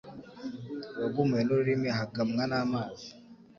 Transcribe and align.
Uwagumiwe 0.95 1.41
n’ururimi 1.43 1.87
ahagamwa 1.95 2.43
n’amazi 2.51 3.07